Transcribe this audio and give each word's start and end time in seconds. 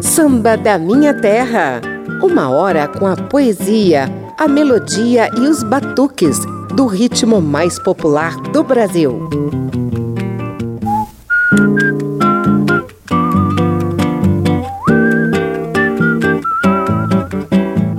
Samba 0.00 0.56
da 0.56 0.78
Minha 0.78 1.12
Terra. 1.12 1.82
Uma 2.22 2.48
hora 2.48 2.88
com 2.88 3.06
a 3.06 3.14
poesia, 3.14 4.06
a 4.38 4.48
melodia 4.48 5.28
e 5.36 5.40
os 5.40 5.62
batuques 5.62 6.38
do 6.74 6.86
ritmo 6.86 7.42
mais 7.42 7.78
popular 7.78 8.36
do 8.52 8.62
Brasil. 8.62 9.28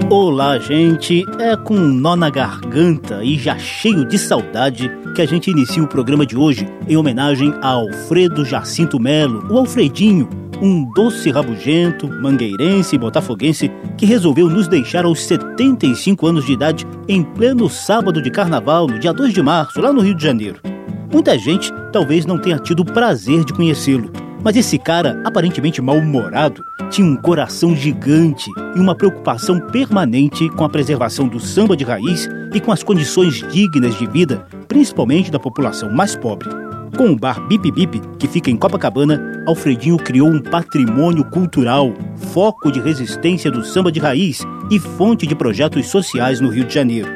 Olá, 0.09 0.57
gente! 0.57 1.23
É 1.39 1.55
com 1.55 1.75
um 1.75 1.93
nó 1.93 2.15
na 2.15 2.31
garganta 2.31 3.23
e 3.23 3.37
já 3.37 3.57
cheio 3.59 4.03
de 4.05 4.17
saudade 4.17 4.89
que 5.13 5.21
a 5.21 5.25
gente 5.27 5.51
inicia 5.51 5.83
o 5.83 5.87
programa 5.87 6.25
de 6.25 6.35
hoje 6.35 6.67
em 6.87 6.97
homenagem 6.97 7.53
a 7.61 7.69
Alfredo 7.69 8.43
Jacinto 8.43 8.99
Melo, 8.99 9.45
o 9.49 9.59
Alfredinho, 9.59 10.27
um 10.59 10.91
doce 10.93 11.29
rabugento, 11.29 12.07
mangueirense 12.07 12.95
e 12.95 12.99
botafoguense 12.99 13.71
que 13.95 14.05
resolveu 14.05 14.49
nos 14.49 14.67
deixar 14.67 15.05
aos 15.05 15.23
75 15.23 16.25
anos 16.25 16.45
de 16.45 16.53
idade 16.53 16.87
em 17.07 17.23
pleno 17.23 17.69
sábado 17.69 18.21
de 18.21 18.31
carnaval, 18.31 18.87
no 18.87 18.97
dia 18.97 19.13
2 19.13 19.33
de 19.33 19.41
março, 19.41 19.79
lá 19.79 19.93
no 19.93 20.01
Rio 20.01 20.15
de 20.15 20.23
Janeiro. 20.23 20.59
Muita 21.11 21.37
gente 21.37 21.71
talvez 21.91 22.25
não 22.25 22.39
tenha 22.39 22.57
tido 22.57 22.79
o 22.79 22.85
prazer 22.85 23.45
de 23.45 23.53
conhecê-lo, 23.53 24.11
mas 24.43 24.57
esse 24.57 24.79
cara, 24.79 25.21
aparentemente 25.23 25.81
mal-humorado, 25.81 26.63
tinha 26.89 27.07
um 27.07 27.15
coração 27.15 27.75
gigante 27.75 28.49
e 28.75 28.79
uma 28.79 28.95
preocupação 28.95 29.59
permanente 29.59 30.49
com 30.49 30.65
a 30.65 30.69
preservação 30.69 31.27
do 31.27 31.39
samba 31.39 31.77
de 31.77 31.83
raiz 31.83 32.27
e 32.53 32.59
com 32.59 32.71
as 32.71 32.83
condições 32.83 33.35
dignas 33.51 33.97
de 33.97 34.05
vida, 34.07 34.45
principalmente 34.73 35.29
da 35.29 35.39
população 35.39 35.91
mais 35.91 36.15
pobre. 36.15 36.49
Com 36.97 37.11
o 37.11 37.15
bar 37.15 37.39
Bip 37.47 37.71
Bip, 37.71 38.01
que 38.17 38.27
fica 38.27 38.49
em 38.49 38.57
Copacabana, 38.57 39.43
Alfredinho 39.47 39.97
criou 39.97 40.27
um 40.27 40.41
patrimônio 40.41 41.23
cultural, 41.25 41.93
foco 42.33 42.71
de 42.71 42.79
resistência 42.79 43.51
do 43.51 43.63
samba 43.63 43.91
de 43.91 43.99
raiz 43.99 44.41
e 44.71 44.79
fonte 44.79 45.27
de 45.27 45.35
projetos 45.35 45.87
sociais 45.87 46.41
no 46.41 46.49
Rio 46.49 46.65
de 46.65 46.73
Janeiro. 46.73 47.07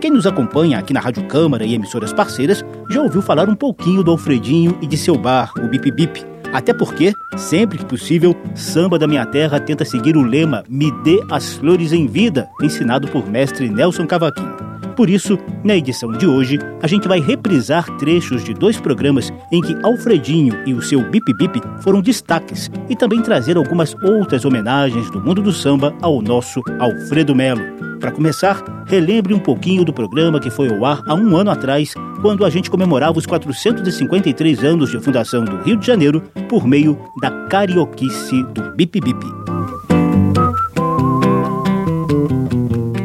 Quem 0.00 0.12
nos 0.12 0.24
acompanha 0.24 0.78
aqui 0.78 0.92
na 0.92 1.00
Rádio 1.00 1.26
Câmara 1.26 1.64
e 1.64 1.74
emissoras 1.74 2.12
parceiras 2.12 2.64
já 2.88 3.02
ouviu 3.02 3.20
falar 3.20 3.48
um 3.48 3.56
pouquinho 3.56 4.04
do 4.04 4.12
Alfredinho 4.12 4.78
e 4.80 4.86
de 4.86 4.96
seu 4.96 5.18
bar, 5.18 5.52
o 5.58 5.66
Bip 5.66 5.90
Bip. 5.90 6.24
Até 6.52 6.72
porque, 6.72 7.12
sempre 7.36 7.78
que 7.78 7.84
possível, 7.84 8.36
Samba 8.54 8.98
da 8.98 9.08
Minha 9.08 9.26
Terra 9.26 9.58
tenta 9.58 9.84
seguir 9.84 10.16
o 10.16 10.22
lema 10.22 10.64
Me 10.68 10.90
dê 11.02 11.20
as 11.30 11.54
flores 11.54 11.92
em 11.92 12.06
vida, 12.06 12.48
ensinado 12.62 13.08
por 13.08 13.28
mestre 13.28 13.68
Nelson 13.68 14.06
Cavaquinho. 14.06 14.70
Por 15.00 15.08
isso, 15.08 15.38
na 15.64 15.74
edição 15.74 16.12
de 16.12 16.26
hoje, 16.26 16.58
a 16.82 16.86
gente 16.86 17.08
vai 17.08 17.20
reprisar 17.20 17.86
trechos 17.96 18.44
de 18.44 18.52
dois 18.52 18.78
programas 18.78 19.32
em 19.50 19.62
que 19.62 19.74
Alfredinho 19.82 20.54
e 20.66 20.74
o 20.74 20.82
seu 20.82 21.00
Bip 21.10 21.32
Bip 21.38 21.58
foram 21.80 22.02
destaques 22.02 22.70
e 22.86 22.94
também 22.94 23.22
trazer 23.22 23.56
algumas 23.56 23.94
outras 24.02 24.44
homenagens 24.44 25.10
do 25.10 25.18
mundo 25.18 25.40
do 25.40 25.52
samba 25.54 25.94
ao 26.02 26.20
nosso 26.20 26.60
Alfredo 26.78 27.34
Melo. 27.34 27.62
Para 27.98 28.12
começar, 28.12 28.62
relembre 28.86 29.32
um 29.32 29.38
pouquinho 29.38 29.86
do 29.86 29.92
programa 29.94 30.38
que 30.38 30.50
foi 30.50 30.68
ao 30.68 30.84
ar 30.84 31.00
há 31.06 31.14
um 31.14 31.34
ano 31.34 31.50
atrás, 31.50 31.94
quando 32.20 32.44
a 32.44 32.50
gente 32.50 32.70
comemorava 32.70 33.18
os 33.18 33.24
453 33.24 34.62
anos 34.64 34.90
de 34.90 35.00
fundação 35.00 35.46
do 35.46 35.62
Rio 35.62 35.78
de 35.78 35.86
Janeiro 35.86 36.20
por 36.46 36.66
meio 36.66 36.98
da 37.22 37.30
carioquice 37.46 38.42
do 38.52 38.76
Bip 38.76 39.00
Bip. 39.00 39.59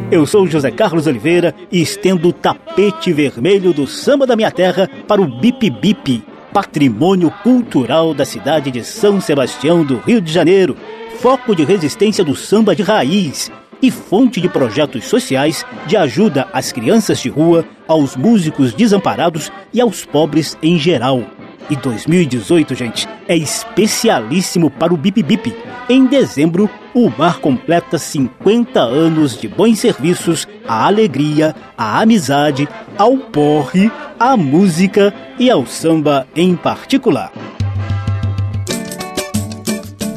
Eu 0.08 0.24
sou 0.24 0.46
José 0.46 0.70
Carlos 0.70 1.08
Oliveira 1.08 1.52
e 1.70 1.82
estendo 1.82 2.28
o 2.28 2.32
tapete 2.32 3.12
vermelho 3.12 3.72
do 3.72 3.88
samba 3.88 4.24
da 4.24 4.36
minha 4.36 4.52
terra 4.52 4.88
para 5.08 5.20
o 5.20 5.26
Bip 5.26 5.68
Bip, 5.68 6.22
patrimônio 6.52 7.28
cultural 7.42 8.14
da 8.14 8.24
cidade 8.24 8.70
de 8.70 8.84
São 8.84 9.20
Sebastião 9.20 9.82
do 9.82 9.98
Rio 9.98 10.20
de 10.20 10.32
Janeiro, 10.32 10.76
foco 11.18 11.56
de 11.56 11.64
resistência 11.64 12.22
do 12.22 12.36
samba 12.36 12.74
de 12.76 12.84
raiz 12.84 13.50
e 13.82 13.90
fonte 13.90 14.40
de 14.40 14.48
projetos 14.48 15.06
sociais 15.06 15.66
de 15.88 15.96
ajuda 15.96 16.46
às 16.52 16.70
crianças 16.70 17.18
de 17.18 17.28
rua, 17.28 17.64
aos 17.88 18.16
músicos 18.16 18.72
desamparados 18.72 19.50
e 19.74 19.80
aos 19.80 20.04
pobres 20.04 20.56
em 20.62 20.78
geral. 20.78 21.24
E 21.68 21.74
2018, 21.74 22.74
gente, 22.76 23.08
é 23.26 23.36
especialíssimo 23.36 24.70
para 24.70 24.94
o 24.94 24.96
Bip 24.96 25.20
Bip. 25.20 25.52
Em 25.88 26.06
dezembro, 26.06 26.70
o 26.94 27.10
bar 27.10 27.40
completa 27.40 27.98
50 27.98 28.80
anos 28.80 29.40
de 29.40 29.48
bons 29.48 29.80
serviços, 29.80 30.46
a 30.66 30.86
alegria, 30.86 31.56
a 31.76 32.00
amizade, 32.00 32.68
ao 32.96 33.16
porre, 33.16 33.90
à 34.18 34.36
música 34.36 35.12
e 35.38 35.50
ao 35.50 35.66
samba 35.66 36.26
em 36.36 36.54
particular. 36.54 37.32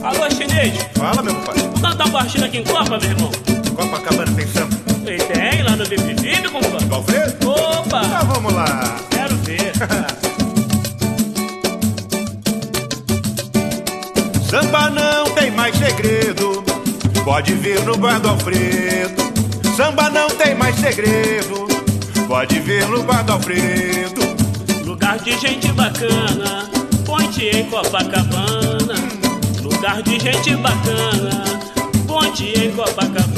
Alô, 0.04 0.30
chinês? 0.30 0.78
Fala, 0.96 1.24
meu 1.24 1.36
pai. 1.36 1.56
Vamos 1.58 1.82
cantar 1.82 2.08
um 2.08 2.12
baixinho 2.12 2.46
aqui 2.46 2.58
em 2.60 2.64
Copa, 2.64 3.00
meu 3.00 3.10
irmão? 3.10 3.32
Copacabana 3.76 4.32
tem 4.36 4.48
samba? 4.48 4.76
E 5.06 5.18
tem 5.18 5.64
lá 5.64 5.76
no 5.76 5.88
Bip 5.88 6.14
Bip, 6.14 6.50
compadre. 6.50 6.94
Alfredo? 6.94 7.50
Opa! 7.50 8.02
Então 8.06 8.28
vamos 8.28 8.54
lá. 8.54 9.00
Quero 9.10 9.36
ver. 9.38 9.74
segredo. 16.00 16.64
Pode 17.26 17.54
vir 17.56 17.84
no 17.84 17.98
bar 17.98 18.20
do 18.20 18.30
Alfredo. 18.30 19.22
Samba 19.76 20.10
não 20.10 20.30
tem 20.30 20.56
mais 20.56 20.76
segredo. 20.76 21.68
Pode 22.28 22.60
vir 22.60 22.88
no 22.88 23.04
bar 23.04 23.24
do 23.24 23.34
Alfredo. 23.34 24.22
Lugar 24.86 25.20
de 25.20 25.38
gente 25.38 25.72
bacana, 25.74 26.70
ponte 27.06 27.46
em 27.46 27.66
Copacabana. 27.70 28.96
Lugar 29.62 30.02
de 30.02 30.20
gente 30.20 30.56
bacana, 30.56 31.44
ponte 32.08 32.46
em 32.46 32.72
Copacabana. 32.72 33.29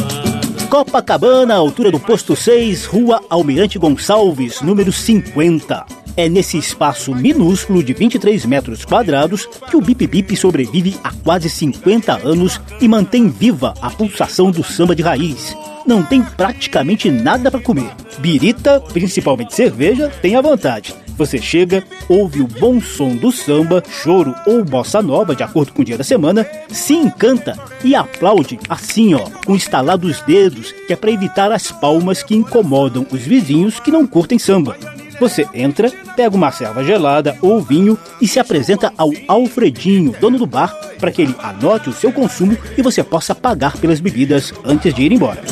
Copacabana, 0.72 1.56
altura 1.56 1.92
do 1.92 2.00
posto 2.00 2.34
6, 2.34 2.86
Rua 2.86 3.22
Almirante 3.30 3.78
Gonçalves, 3.78 4.62
número 4.62 4.90
50. 4.90 5.86
É 6.16 6.30
nesse 6.30 6.58
espaço 6.58 7.14
minúsculo 7.14 7.84
de 7.84 7.92
23 7.94 8.46
metros 8.46 8.86
quadrados 8.86 9.48
que 9.70 9.76
o 9.76 9.82
Bip 9.82 10.08
Bip 10.08 10.34
sobrevive 10.38 10.98
há 11.04 11.12
quase 11.12 11.50
50 11.50 12.26
anos 12.26 12.62
e 12.80 12.88
mantém 12.88 13.28
viva 13.28 13.74
a 13.82 13.90
pulsação 13.90 14.50
do 14.50 14.64
samba 14.64 14.96
de 14.96 15.04
raiz. 15.04 15.58
Não 15.86 16.04
tem 16.04 16.24
praticamente 16.24 17.12
nada 17.12 17.52
para 17.52 17.60
comer. 17.60 17.92
Birita, 18.20 18.80
principalmente 18.80 19.54
cerveja, 19.54 20.08
tem 20.22 20.38
à 20.38 20.42
vontade. 20.42 20.96
Você 21.22 21.40
chega, 21.40 21.84
ouve 22.10 22.42
o 22.42 22.48
bom 22.48 22.82
som 22.82 23.16
do 23.16 23.32
samba, 23.32 23.84
choro 23.88 24.34
ou 24.44 24.66
bossa 24.66 25.04
nova, 25.04 25.36
de 25.36 25.44
acordo 25.44 25.72
com 25.72 25.84
o 25.84 25.86
dia 25.86 25.96
da 25.96 26.04
semana, 26.04 26.48
se 26.68 26.96
encanta 26.96 27.56
e 27.84 27.94
aplaude 27.94 28.60
assim, 28.68 29.14
ó, 29.14 29.30
com 29.46 29.56
estalar 29.56 30.00
dos 30.00 30.20
dedos, 30.22 30.72
que 30.88 30.92
é 30.92 30.96
para 30.96 31.12
evitar 31.12 31.52
as 31.52 31.72
palmas 31.72 32.24
que 32.24 32.34
incomodam 32.34 33.06
os 33.12 33.22
vizinhos 33.22 33.80
que 33.80 33.92
não 33.92 34.08
curtem 34.08 34.40
samba. 34.40 34.76
Você 35.20 35.48
entra, 35.54 35.92
pega 36.16 36.36
uma 36.36 36.52
serva 36.52 36.84
gelada 36.84 37.38
ou 37.40 37.62
vinho 37.62 37.96
e 38.20 38.28
se 38.28 38.40
apresenta 38.40 38.92
ao 38.98 39.12
Alfredinho, 39.28 40.16
dono 40.20 40.40
do 40.40 40.48
bar, 40.48 40.76
para 40.98 41.12
que 41.12 41.22
ele 41.22 41.36
anote 41.38 41.88
o 41.88 41.94
seu 41.94 42.12
consumo 42.12 42.58
e 42.76 42.82
você 42.82 43.04
possa 43.04 43.36
pagar 43.36 43.78
pelas 43.78 44.00
bebidas 44.00 44.52
antes 44.66 44.92
de 44.92 45.04
ir 45.04 45.12
embora. 45.12 45.44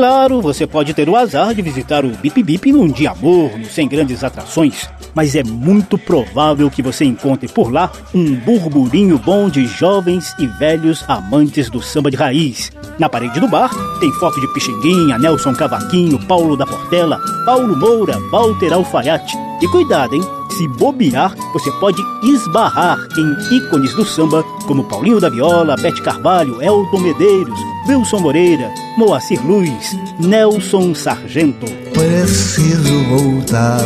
Claro, 0.00 0.40
você 0.40 0.66
pode 0.66 0.94
ter 0.94 1.10
o 1.10 1.14
azar 1.14 1.54
de 1.54 1.60
visitar 1.60 2.06
o 2.06 2.08
Bip 2.08 2.42
Bip 2.42 2.72
num 2.72 2.88
dia 2.88 3.14
morno, 3.14 3.66
sem 3.66 3.86
grandes 3.86 4.24
atrações, 4.24 4.88
mas 5.14 5.34
é 5.34 5.42
muito 5.42 5.98
provável 5.98 6.70
que 6.70 6.82
você 6.82 7.04
encontre 7.04 7.48
por 7.48 7.72
lá 7.72 7.90
um 8.14 8.34
burburinho 8.34 9.18
bom 9.18 9.48
de 9.48 9.66
jovens 9.66 10.34
e 10.38 10.46
velhos 10.46 11.04
amantes 11.08 11.70
do 11.70 11.82
samba 11.82 12.10
de 12.10 12.16
raiz. 12.16 12.70
Na 12.98 13.08
parede 13.08 13.40
do 13.40 13.48
bar 13.48 13.70
tem 13.98 14.12
foto 14.12 14.40
de 14.40 14.52
Pixinguinha, 14.52 15.18
Nelson 15.18 15.54
Cavaquinho, 15.54 16.18
Paulo 16.26 16.56
da 16.56 16.66
Portela, 16.66 17.18
Paulo 17.44 17.76
Moura, 17.76 18.18
Walter 18.30 18.72
Alfaiate. 18.72 19.36
E 19.62 19.68
cuidado, 19.68 20.14
hein? 20.14 20.22
Se 20.56 20.66
bobear, 20.68 21.34
você 21.52 21.70
pode 21.72 22.02
esbarrar 22.22 22.98
em 23.16 23.56
ícones 23.56 23.94
do 23.94 24.04
samba 24.04 24.42
como 24.66 24.84
Paulinho 24.84 25.20
da 25.20 25.28
Viola, 25.28 25.76
Bete 25.76 26.02
Carvalho, 26.02 26.62
Elton 26.62 27.00
Medeiros, 27.00 27.58
Wilson 27.86 28.20
Moreira, 28.20 28.70
Moacir 28.96 29.40
Luiz, 29.46 29.96
Nelson 30.18 30.94
Sargento. 30.94 31.66
Preciso 31.92 33.04
voltar. 33.04 33.80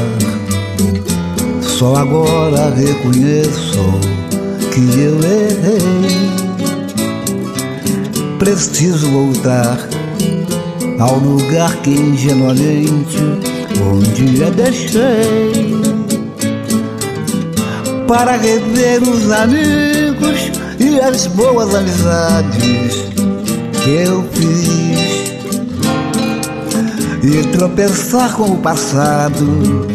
Só 1.84 1.96
agora 1.96 2.74
reconheço 2.74 4.00
que 4.72 5.00
eu 5.00 5.18
errei. 5.22 5.82
Preciso 8.38 9.06
voltar 9.10 9.76
ao 10.98 11.18
lugar 11.18 11.76
que 11.82 11.90
ingenuamente 11.90 13.18
um 13.82 13.98
dia 14.14 14.50
deixei 14.52 15.76
para 18.08 18.38
rever 18.38 19.02
os 19.02 19.30
amigos 19.30 20.52
e 20.80 20.98
as 20.98 21.26
boas 21.26 21.74
amizades 21.74 23.04
que 23.82 23.90
eu 23.90 24.24
fiz 24.32 25.34
e 27.22 27.46
tropeçar 27.48 28.32
com 28.32 28.52
o 28.52 28.56
passado 28.56 29.93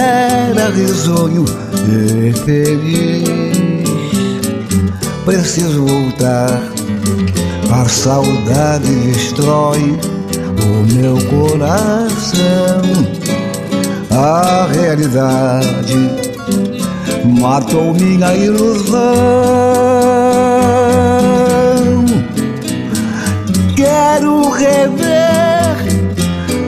era 0.00 0.70
risonho 0.70 1.44
e 1.86 2.32
feliz. 2.32 3.28
Preciso 5.24 5.84
voltar, 5.86 6.62
a 7.70 7.88
saudade 7.88 8.92
destrói 9.06 9.98
o 10.62 10.92
meu 10.94 11.16
coração. 11.26 12.80
A 14.10 14.66
realidade 14.72 16.10
matou 17.24 17.94
minha 17.94 18.34
ilusão. 18.34 19.00
Quero 23.76 24.50
rever 24.50 25.76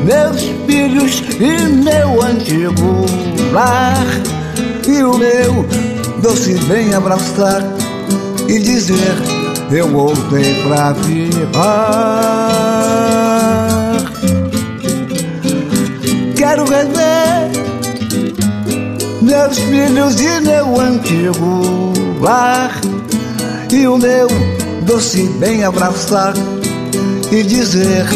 meus 0.05 0.52
filhos 0.73 1.23
e 1.39 1.69
meu 1.69 2.23
antigo 2.23 3.05
lar 3.53 4.07
e 4.89 5.03
o 5.03 5.19
meu 5.19 5.67
doce 6.23 6.55
bem 6.65 6.95
abraçar 6.95 7.63
e 8.49 8.59
dizer 8.59 9.15
eu 9.71 9.87
voltei 9.89 10.63
pra 10.63 10.95
ficar. 10.95 11.53
Quero 16.35 16.65
rever 16.65 17.51
meus 19.21 19.59
filhos 19.59 20.19
e 20.23 20.41
meu 20.41 20.81
antigo 20.81 21.93
lar 22.19 22.81
e 23.71 23.87
o 23.87 23.99
meu 23.99 24.27
doce 24.87 25.25
bem 25.39 25.65
abraçar 25.65 26.33
e 27.31 27.43
dizer 27.43 28.07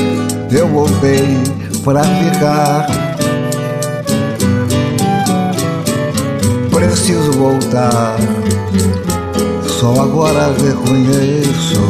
eu 0.51 0.67
voltei 0.69 1.56
pra 1.87 2.03
ficar. 2.03 2.85
Preciso 6.69 7.31
voltar. 7.35 8.17
Só 9.69 9.93
agora 10.03 10.53
reconheço 10.61 11.81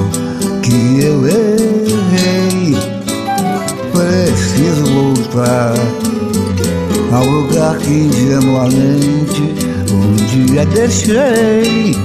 que 0.63 1.03
eu 1.03 1.27
errei. 1.27 2.77
Preciso 3.91 4.85
voltar 4.85 5.73
ao 7.11 7.25
lugar 7.25 7.79
que 7.79 7.91
ingenuamente 7.91 9.55
um 9.91 10.15
dia 10.27 10.67
deixei 10.67 11.97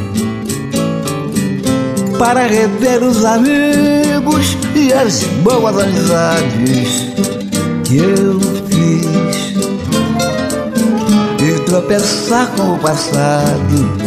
para 2.18 2.48
rever 2.48 3.04
os 3.04 3.26
amigos 3.26 4.58
e 4.76 4.94
as 4.94 5.24
boas 5.44 5.78
amizades 5.78 7.41
que 7.92 7.98
eu 7.98 8.40
fiz 8.70 9.54
e 11.44 11.60
tropeçar 11.66 12.48
com 12.56 12.76
o 12.76 12.80
passado 12.80 13.98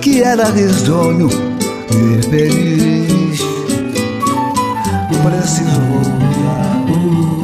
que 0.00 0.22
era 0.22 0.44
risonho 0.50 1.28
e 1.90 2.22
feliz. 2.30 3.40
Preciso 5.24 5.80
voltar. 5.80 7.43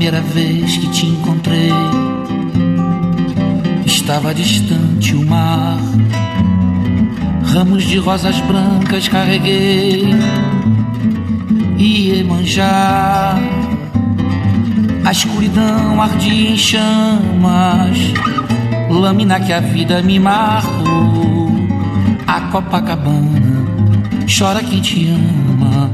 Primeira 0.00 0.22
vez 0.22 0.78
que 0.78 0.88
te 0.92 1.04
encontrei, 1.04 1.70
estava 3.84 4.32
distante 4.32 5.14
o 5.14 5.26
mar. 5.26 5.76
Ramos 7.44 7.82
de 7.84 7.98
rosas 7.98 8.40
brancas 8.40 9.08
carreguei 9.08 10.06
e 11.76 12.24
manjar. 12.24 13.38
A 15.04 15.12
escuridão 15.12 16.00
ardia 16.00 16.50
em 16.52 16.56
chamas, 16.56 17.98
lâmina 18.88 19.38
que 19.38 19.52
a 19.52 19.60
vida 19.60 20.00
me 20.00 20.18
marcou. 20.18 21.50
A 22.26 22.40
Copacabana 22.52 23.66
chora 24.26 24.62
quem 24.62 24.80
te 24.80 25.08
ama, 25.08 25.90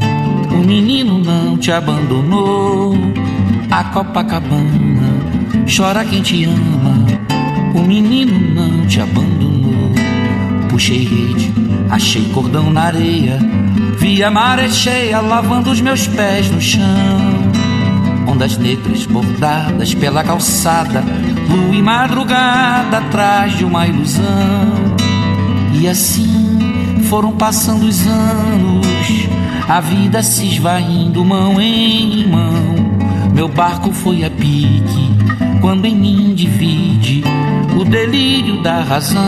o 0.53 0.65
menino 0.65 1.19
não 1.19 1.59
te 1.59 1.73
abandonou. 1.73 2.95
A 3.77 3.85
Copacabana 3.85 5.21
chora 5.67 6.03
quem 6.03 6.23
te 6.23 6.47
ama, 6.47 6.97
o 7.75 7.83
menino 7.83 8.55
não 8.55 8.87
te 8.87 9.03
abandonou. 9.03 9.93
Puxei 10.71 11.05
rede, 11.05 11.53
achei 11.91 12.25
cordão 12.31 12.73
na 12.73 12.85
areia, 12.85 13.39
vi 13.99 14.25
a 14.25 14.31
maré 14.31 14.71
cheia 14.71 15.21
lavando 15.21 15.71
os 15.71 15.83
meus 15.83 16.07
pés 16.07 16.51
no 16.51 16.59
chão. 16.59 16.81
Ondas 18.27 18.57
negras 18.57 19.05
bordadas 19.05 19.93
pela 19.93 20.25
calçada, 20.25 21.05
lua 21.47 21.77
e 21.77 21.83
madrugada 21.83 22.97
atrás 22.97 23.59
de 23.59 23.65
uma 23.67 23.87
ilusão. 23.87 24.73
E 25.75 25.87
assim 25.87 27.03
foram 27.11 27.33
passando 27.33 27.85
os 27.85 28.07
anos, 28.07 29.29
a 29.69 29.81
vida 29.81 30.23
se 30.23 30.47
esvaindo 30.47 31.23
mão 31.23 31.61
em 31.61 32.27
mão. 32.27 32.76
Meu 33.37 33.49
barco 33.49 33.93
foi 33.93 34.25
a 34.25 34.31
pique, 34.31 35.15
quando 35.61 35.85
em 35.85 35.95
mim 35.95 36.35
divide 36.35 37.23
o 37.79 37.85
delírio 37.85 38.63
da 38.63 38.83
razão. 38.83 39.21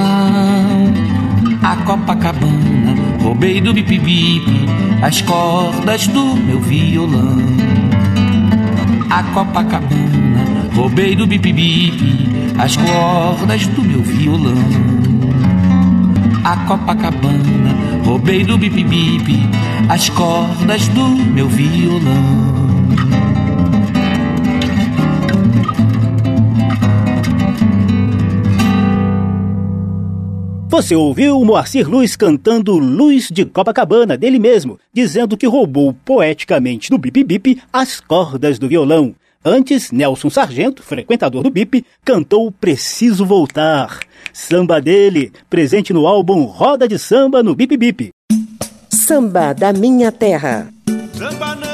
A 1.62 1.76
Copacabana, 1.84 2.96
roubei 3.22 3.60
do 3.60 3.74
bip-bip 3.74 4.66
as 5.02 5.20
cordas 5.20 6.06
do 6.06 6.24
meu 6.36 6.58
violão. 6.58 7.36
A 9.10 9.22
Copacabana, 9.24 10.70
roubei 10.74 11.14
do 11.14 11.26
bip-bip 11.26 12.30
as 12.56 12.78
cordas 12.78 13.66
do 13.66 13.84
meu 13.84 14.00
violão. 14.00 14.56
A 16.44 16.56
Copacabana, 16.66 17.76
roubei 18.06 18.42
do 18.42 18.56
bip-bip 18.56 19.38
as 19.90 20.08
cordas 20.08 20.88
do 20.88 21.08
meu 21.10 21.46
violão. 21.46 23.27
Você 30.70 30.94
ouviu 30.94 31.40
o 31.40 31.44
Moacir 31.46 31.88
Luz 31.88 32.14
cantando 32.14 32.76
Luz 32.76 33.28
de 33.32 33.46
Copacabana, 33.46 34.18
dele 34.18 34.38
mesmo, 34.38 34.78
dizendo 34.92 35.34
que 35.34 35.46
roubou 35.46 35.94
poeticamente 36.04 36.90
do 36.90 36.98
Bip 36.98 37.24
Bip 37.24 37.62
as 37.72 38.00
cordas 38.00 38.58
do 38.58 38.68
violão. 38.68 39.14
Antes, 39.42 39.90
Nelson 39.90 40.28
Sargento, 40.28 40.82
frequentador 40.82 41.42
do 41.42 41.50
Bip, 41.50 41.86
cantou 42.04 42.52
Preciso 42.52 43.24
Voltar. 43.24 44.00
Samba 44.30 44.78
dele, 44.78 45.32
presente 45.48 45.90
no 45.92 46.06
álbum 46.06 46.44
Roda 46.44 46.86
de 46.86 46.98
Samba 46.98 47.42
no 47.42 47.54
Bip 47.54 47.74
Bip. 47.74 48.10
Samba 48.90 49.54
da 49.54 49.72
Minha 49.72 50.12
Terra. 50.12 50.68
Samba 51.14 51.67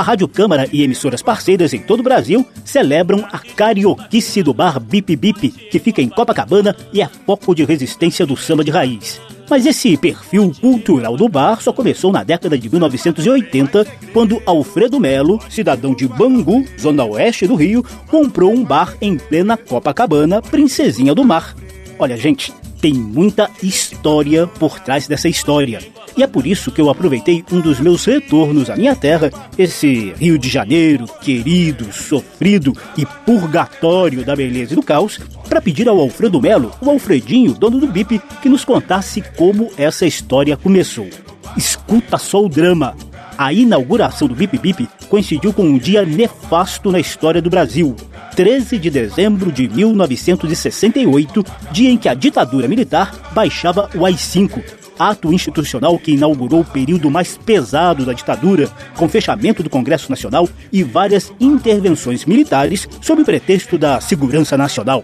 A 0.00 0.02
Rádio 0.02 0.26
Câmara 0.26 0.66
e 0.72 0.82
emissoras 0.82 1.20
parceiras 1.20 1.74
em 1.74 1.78
todo 1.78 2.00
o 2.00 2.02
Brasil 2.02 2.46
celebram 2.64 3.22
a 3.30 3.38
carioquice 3.38 4.42
do 4.42 4.54
bar 4.54 4.80
Bip 4.80 5.14
Bip, 5.14 5.50
que 5.50 5.78
fica 5.78 6.00
em 6.00 6.08
Copacabana 6.08 6.74
e 6.90 7.02
é 7.02 7.10
foco 7.26 7.54
de 7.54 7.66
resistência 7.66 8.24
do 8.24 8.34
samba 8.34 8.64
de 8.64 8.70
raiz. 8.70 9.20
Mas 9.50 9.66
esse 9.66 9.98
perfil 9.98 10.52
cultural 10.58 11.18
do 11.18 11.28
bar 11.28 11.60
só 11.60 11.70
começou 11.70 12.10
na 12.10 12.24
década 12.24 12.56
de 12.56 12.70
1980, 12.70 13.86
quando 14.10 14.42
Alfredo 14.46 14.98
Melo, 14.98 15.38
cidadão 15.50 15.94
de 15.94 16.08
Bangu, 16.08 16.64
zona 16.80 17.04
oeste 17.04 17.46
do 17.46 17.54
Rio, 17.54 17.84
comprou 18.08 18.54
um 18.54 18.64
bar 18.64 18.96
em 19.02 19.18
plena 19.18 19.54
Copacabana, 19.54 20.40
Princesinha 20.40 21.14
do 21.14 21.24
Mar. 21.24 21.54
Olha, 21.98 22.16
gente, 22.16 22.54
tem 22.80 22.94
muita 22.94 23.50
história 23.62 24.46
por 24.46 24.80
trás 24.80 25.06
dessa 25.06 25.28
história. 25.28 25.80
E 26.16 26.22
é 26.22 26.26
por 26.26 26.46
isso 26.46 26.72
que 26.72 26.80
eu 26.80 26.90
aproveitei 26.90 27.44
um 27.52 27.60
dos 27.60 27.78
meus 27.78 28.04
retornos 28.04 28.70
à 28.70 28.76
minha 28.76 28.96
terra, 28.96 29.30
esse 29.56 30.12
Rio 30.18 30.38
de 30.38 30.48
Janeiro, 30.48 31.06
querido, 31.20 31.92
sofrido 31.92 32.76
e 32.96 33.06
purgatório 33.24 34.24
da 34.24 34.34
beleza 34.34 34.72
e 34.72 34.76
do 34.76 34.82
caos, 34.82 35.18
para 35.48 35.60
pedir 35.60 35.88
ao 35.88 36.00
Alfredo 36.00 36.40
Melo, 36.40 36.72
o 36.80 36.90
Alfredinho, 36.90 37.54
dono 37.54 37.78
do 37.78 37.86
BIP, 37.86 38.20
que 38.42 38.48
nos 38.48 38.64
contasse 38.64 39.22
como 39.36 39.70
essa 39.76 40.06
história 40.06 40.56
começou. 40.56 41.08
Escuta 41.56 42.18
só 42.18 42.44
o 42.44 42.48
drama. 42.48 42.96
A 43.40 43.54
inauguração 43.54 44.28
do 44.28 44.34
Bip 44.34 44.58
Bip 44.58 44.86
coincidiu 45.08 45.50
com 45.50 45.62
um 45.62 45.78
dia 45.78 46.04
nefasto 46.04 46.92
na 46.92 47.00
história 47.00 47.40
do 47.40 47.48
Brasil. 47.48 47.96
13 48.36 48.76
de 48.78 48.90
dezembro 48.90 49.50
de 49.50 49.66
1968, 49.66 51.42
dia 51.72 51.88
em 51.88 51.96
que 51.96 52.10
a 52.10 52.12
ditadura 52.12 52.68
militar 52.68 53.30
baixava 53.32 53.88
o 53.94 54.04
AI-5, 54.04 54.62
ato 54.98 55.32
institucional 55.32 55.98
que 55.98 56.12
inaugurou 56.12 56.60
o 56.60 56.64
período 56.66 57.10
mais 57.10 57.38
pesado 57.38 58.04
da 58.04 58.12
ditadura, 58.12 58.68
com 58.94 59.08
fechamento 59.08 59.62
do 59.62 59.70
Congresso 59.70 60.10
Nacional 60.10 60.46
e 60.70 60.82
várias 60.82 61.32
intervenções 61.40 62.26
militares 62.26 62.86
sob 63.00 63.24
pretexto 63.24 63.78
da 63.78 64.02
segurança 64.02 64.54
nacional. 64.58 65.02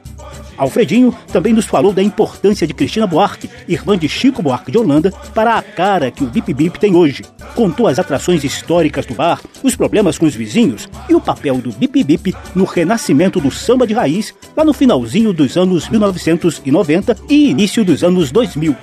Alfredinho 0.56 1.14
também 1.32 1.52
nos 1.52 1.66
falou 1.66 1.92
da 1.92 2.02
importância 2.02 2.66
de 2.66 2.74
Cristina 2.74 3.06
Buarque, 3.06 3.50
irmã 3.68 3.96
de 3.96 4.08
Chico 4.08 4.42
Buarque 4.42 4.72
de 4.72 4.78
Holanda, 4.78 5.12
para 5.34 5.56
a 5.56 5.62
cara 5.62 6.10
que 6.10 6.24
o 6.24 6.26
Bip 6.26 6.52
Bip 6.52 6.78
tem 6.78 6.94
hoje. 6.94 7.24
Contou 7.54 7.86
as 7.86 7.98
atrações 7.98 8.44
históricas 8.44 9.06
do 9.06 9.14
bar, 9.14 9.40
os 9.62 9.76
problemas 9.76 10.18
com 10.18 10.26
os 10.26 10.34
vizinhos 10.34 10.88
e 11.08 11.14
o 11.14 11.20
papel 11.20 11.58
do 11.58 11.72
Bip 11.72 12.02
Bip 12.02 12.34
no 12.54 12.64
renascimento 12.64 13.40
do 13.40 13.50
samba 13.50 13.86
de 13.86 13.94
raiz 13.94 14.34
lá 14.56 14.64
no 14.64 14.72
finalzinho 14.72 15.32
dos 15.32 15.56
anos 15.56 15.88
1990 15.88 17.16
e 17.28 17.50
início 17.50 17.84
dos 17.84 18.02
anos 18.02 18.30
2000. 18.30 18.76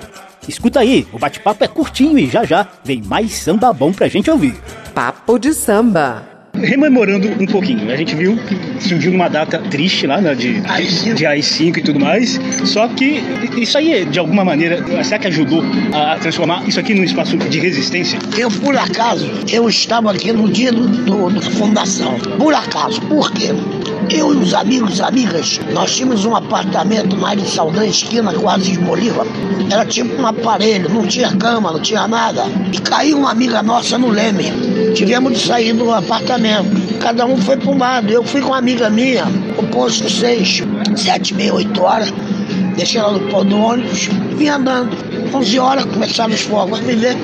Escuta 0.47 0.81
aí, 0.81 1.07
o 1.13 1.19
bate-papo 1.19 1.63
é 1.63 1.67
curtinho 1.67 2.19
e 2.19 2.29
já 2.29 2.43
já 2.43 2.67
vem 2.83 3.01
mais 3.01 3.33
samba 3.33 3.71
bom 3.71 3.93
pra 3.93 4.07
gente 4.07 4.29
ouvir. 4.29 4.55
Papo 4.93 5.39
de 5.39 5.53
samba 5.53 6.32
rememorando 6.53 7.27
um 7.39 7.45
pouquinho, 7.45 7.91
a 7.91 7.95
gente 7.95 8.15
viu 8.15 8.37
que 8.37 8.87
surgiu 8.87 9.11
numa 9.11 9.27
data 9.27 9.59
triste 9.59 10.07
lá, 10.07 10.21
né, 10.21 10.35
de, 10.35 10.61
de 11.13 11.25
AI-5 11.25 11.77
e 11.77 11.81
tudo 11.81 11.99
mais, 11.99 12.39
só 12.63 12.87
que 12.87 13.21
isso 13.57 13.77
aí, 13.77 14.05
de 14.05 14.19
alguma 14.19 14.45
maneira, 14.45 14.83
será 15.03 15.19
que 15.19 15.27
ajudou 15.27 15.63
a 15.93 16.17
transformar 16.17 16.63
isso 16.67 16.79
aqui 16.79 16.93
num 16.93 17.03
espaço 17.03 17.37
de 17.37 17.59
resistência? 17.59 18.19
Eu, 18.37 18.49
por 18.49 18.77
acaso, 18.77 19.29
eu 19.51 19.67
estava 19.67 20.11
aqui 20.11 20.31
no 20.31 20.49
dia 20.49 20.71
do, 20.71 20.87
do, 20.87 21.29
do 21.29 21.41
fundação, 21.41 22.17
por 22.37 22.53
acaso, 22.53 23.01
por 23.01 23.31
quê? 23.31 23.49
Eu 24.09 24.33
e 24.33 24.37
os 24.37 24.53
amigos 24.53 25.01
amigas, 25.01 25.59
nós 25.71 25.95
tínhamos 25.95 26.25
um 26.25 26.35
apartamento 26.35 27.15
na 27.15 27.33
de 27.33 27.49
Saldanha, 27.49 27.89
esquina 27.89 28.33
quase 28.33 28.73
de 28.73 28.79
Bolívar. 28.79 29.25
Era 29.71 29.85
tipo 29.85 30.21
um 30.21 30.27
aparelho, 30.27 30.89
não 30.89 31.07
tinha 31.07 31.31
cama, 31.35 31.71
não 31.71 31.79
tinha 31.79 32.07
nada. 32.07 32.43
E 32.71 32.79
caiu 32.79 33.17
uma 33.17 33.31
amiga 33.31 33.63
nossa 33.63 33.97
no 33.97 34.09
Leme. 34.09 34.51
Tivemos 34.95 35.33
de 35.33 35.39
sair 35.39 35.73
do 35.73 35.91
apartamento. 35.91 36.97
Cada 36.99 37.25
um 37.25 37.37
foi 37.37 37.57
para 37.57 37.75
lado. 37.75 38.11
Eu 38.11 38.23
fui 38.23 38.41
com 38.41 38.47
uma 38.47 38.57
amiga 38.57 38.89
minha, 38.89 39.25
o 39.57 39.63
posto 39.67 40.09
6, 40.09 40.63
7, 40.95 41.33
meia, 41.33 41.53
8 41.53 41.81
horas. 41.81 42.13
Deixei 42.75 42.99
ela 42.99 43.13
no 43.13 43.29
pão 43.29 43.45
do 43.45 43.57
ônibus, 43.57 44.09
vim 44.37 44.47
andando. 44.47 44.95
11 45.33 45.59
horas 45.59 45.85
começaram 45.85 46.33
os 46.33 46.41
fogos, 46.41 46.79
me 46.81 46.95
ver 46.95 47.17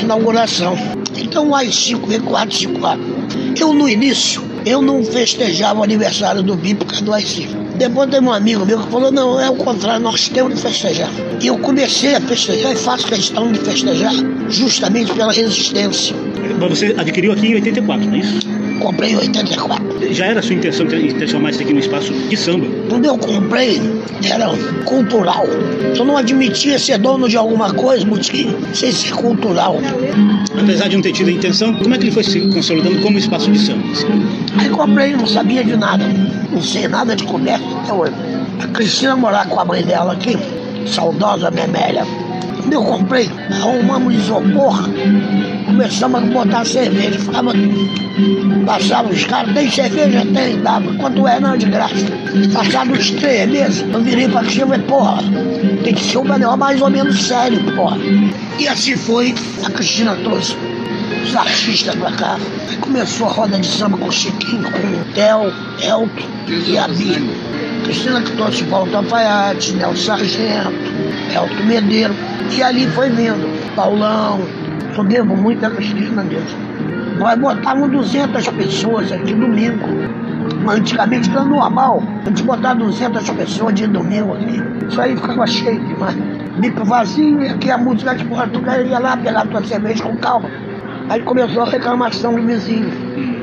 inauguração. 0.00 0.76
Então, 1.16 1.46
mais 1.46 1.74
5, 1.74 2.06
V4, 2.06 2.52
5, 2.52 2.78
4. 2.80 3.16
Eu, 3.58 3.72
no 3.72 3.88
início, 3.88 4.42
eu 4.64 4.82
não 4.82 5.02
festejava 5.04 5.80
o 5.80 5.82
aniversário 5.82 6.42
do 6.42 6.54
BIP 6.56 6.84
por 6.84 6.86
causa 6.86 7.04
do 7.04 7.12
AI-5. 7.12 7.66
Depois 7.76 8.10
tem 8.10 8.20
um 8.20 8.32
amigo 8.32 8.64
meu 8.64 8.80
que 8.82 8.90
falou, 8.90 9.12
não, 9.12 9.40
é 9.40 9.50
o 9.50 9.56
contrário, 9.56 10.02
nós 10.02 10.28
temos 10.28 10.54
que 10.54 10.60
festejar. 10.60 11.10
E 11.40 11.46
eu 11.46 11.58
comecei 11.58 12.14
a 12.14 12.20
festejar 12.20 12.72
e 12.72 12.76
faço 12.76 13.06
questão 13.06 13.52
de 13.52 13.58
festejar 13.60 14.12
justamente 14.48 15.12
pela 15.12 15.32
resistência. 15.32 16.16
Mas 16.58 16.78
você 16.78 16.94
adquiriu 16.96 17.32
aqui 17.32 17.48
em 17.48 17.54
84, 17.54 18.06
não 18.06 18.14
é 18.14 18.18
isso? 18.18 18.40
Comprei 18.80 19.12
em 19.12 19.16
84. 19.16 20.14
Já 20.14 20.26
era 20.26 20.40
a 20.40 20.42
sua 20.42 20.54
intenção 20.54 20.86
transformar 20.86 21.50
isso 21.50 21.62
aqui 21.62 21.72
num 21.72 21.80
espaço 21.80 22.12
de 22.12 22.36
samba? 22.36 22.66
Quando 22.88 23.06
eu 23.06 23.18
comprei, 23.18 23.80
era 24.30 24.48
cultural. 24.84 25.46
Eu 25.96 26.04
não 26.04 26.16
admitia 26.16 26.78
ser 26.78 26.98
dono 26.98 27.28
de 27.28 27.36
alguma 27.36 27.72
coisa, 27.72 28.06
porque 28.06 28.46
sem 28.74 28.92
ser 28.92 29.12
cultural. 29.14 29.78
Apesar 30.60 30.88
de 30.88 30.96
não 30.96 31.02
ter 31.02 31.12
tido 31.12 31.28
a 31.28 31.32
intenção, 31.32 31.74
como 31.74 31.94
é 31.94 31.98
que 31.98 32.04
ele 32.04 32.12
foi 32.12 32.22
se 32.22 32.40
consolidando 32.40 33.00
como 33.00 33.18
espaço 33.18 33.50
de 33.50 33.58
samba? 33.58 33.82
Aí 34.58 34.68
comprei, 34.68 35.12
não 35.14 35.26
sabia 35.26 35.64
de 35.64 35.76
nada. 35.76 36.04
Não 36.50 36.62
sei 36.62 36.86
nada 36.86 37.16
de 37.16 37.24
comércio 37.24 37.66
até 37.78 37.92
hoje. 37.92 38.14
A 38.62 38.66
Cristina 38.68 39.16
morar 39.16 39.48
com 39.48 39.60
a 39.60 39.64
mãe 39.64 39.82
dela 39.82 40.12
aqui, 40.12 40.36
saudosa 40.86 41.50
Memélia. 41.50 42.06
Quando 42.66 42.72
eu 42.72 42.82
comprei, 42.82 43.30
arrumamos 43.62 44.12
isopor, 44.12 44.90
começamos 45.66 46.20
a 46.20 46.26
botar 46.26 46.64
cerveja. 46.64 47.16
Ficava, 47.16 47.52
passava 48.66 49.08
os 49.08 49.24
caras, 49.24 49.54
tem 49.54 49.70
cerveja? 49.70 50.26
Tem, 50.34 50.60
dava. 50.60 50.92
Quanto 50.94 51.28
é? 51.28 51.38
Não, 51.38 51.56
de 51.56 51.66
graça. 51.66 51.94
Passados 52.52 52.98
uns 52.98 53.10
três 53.12 53.48
meses, 53.48 53.84
eu 53.92 54.02
virei 54.02 54.28
pra 54.28 54.40
Cristina 54.40 54.64
e 54.64 54.68
falei, 54.70 54.86
porra, 54.88 55.22
tem 55.84 55.94
que 55.94 56.02
ser 56.02 56.18
um 56.18 56.24
negócio 56.24 56.58
mais 56.58 56.82
ou 56.82 56.90
menos 56.90 57.22
sério, 57.22 57.62
porra. 57.76 57.98
E 58.58 58.66
assim 58.66 58.96
foi, 58.96 59.32
a 59.64 59.70
Cristina 59.70 60.16
trouxe 60.24 60.56
os 61.26 61.34
artistas 61.34 61.94
pra 61.96 62.12
cá. 62.12 62.38
Aí 62.68 62.76
começou 62.76 63.26
a 63.26 63.30
roda 63.30 63.58
de 63.58 63.66
samba 63.66 63.98
com 63.98 64.06
o 64.06 64.12
Chiquinho, 64.12 64.70
com 64.70 64.78
o 64.78 65.04
Theo, 65.14 65.52
Elton 65.82 66.26
e 66.68 66.78
a 66.78 66.86
Bíblia. 66.88 67.36
Cristina 67.84 68.20
que 68.20 68.32
trouxe 68.32 68.64
Walter 68.64 68.96
Alfaiate, 68.96 69.74
Nelson 69.74 70.16
Sargento, 70.16 70.92
Elton 71.34 71.64
Medeiro. 71.66 72.14
E 72.56 72.62
ali 72.62 72.86
foi 72.88 73.10
vindo. 73.10 73.74
Paulão, 73.74 74.40
eu 74.96 75.04
devo 75.04 75.36
muito 75.36 75.64
a 75.66 75.70
Cristina 75.70 76.22
mesmo. 76.22 76.66
Nós 77.18 77.38
botávamos 77.38 77.90
200 77.90 78.48
pessoas 78.48 79.10
aqui 79.10 79.34
domingo. 79.34 79.86
Antigamente 80.68 81.30
era 81.30 81.44
normal. 81.44 82.02
A 82.24 82.28
gente 82.28 82.42
botava 82.42 82.76
200 82.76 83.30
pessoas 83.30 83.74
de 83.74 83.86
domingo 83.86 84.34
aqui. 84.34 84.62
Isso 84.88 85.00
aí 85.00 85.16
ficava 85.16 85.46
cheio 85.46 85.80
demais. 85.86 86.14
Bico 86.58 86.84
vazio, 86.84 87.42
e 87.42 87.48
aqui 87.48 87.70
a 87.70 87.76
música 87.76 88.14
de 88.14 88.24
tu 88.24 88.88
ia 88.88 88.98
lá 88.98 89.16
pegar 89.16 89.46
tua 89.46 89.62
cerveja 89.64 90.02
com 90.04 90.16
calma. 90.16 90.48
Aí 91.08 91.22
começou 91.22 91.62
a 91.62 91.70
reclamação 91.70 92.34
do 92.34 92.42
vizinho. 92.42 92.90